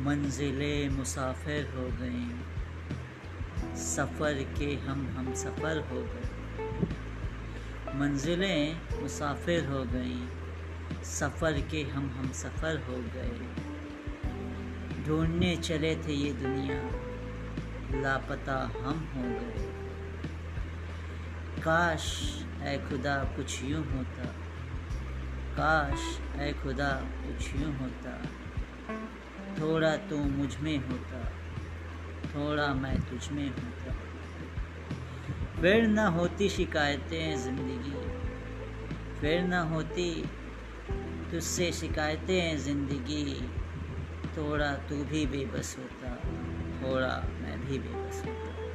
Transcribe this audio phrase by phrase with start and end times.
[0.00, 2.40] मंजिलें मुसाफिर हो गईं।
[3.76, 6.28] सफ़र के हम हम सफ़र हो गए।
[7.94, 10.28] मंजिलें मुसाफिर हो गईं।
[11.04, 13.54] सफ़र के हम हम सफ़र हो गए।
[15.04, 16.82] ढूँढने चले थे ये दुनिया।
[18.00, 19.72] लापता हम हो गए।
[21.62, 24.24] काश ऐ खुदा कुछ यूँ होता।
[25.52, 28.22] काश ऐ खुदा कुछ यूँ होता।
[29.60, 31.18] थोड़ा तू मुझमें होता,
[32.34, 33.92] थोड़ा मैं तुझ में होता।
[35.60, 37.94] फिर न होती शिकायतें ज़िंदगी,
[39.20, 40.10] फिर न होती
[41.32, 43.24] तुझसे शिकायतें ज़िंदगी।
[44.36, 46.14] थोड़ा तू भी बेबस होता,
[46.82, 48.69] थोड़ा मैं भी बेबस होता।